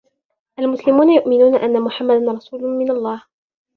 [0.59, 3.23] المسلمون يؤمنون أن محمّدا رسول من الله.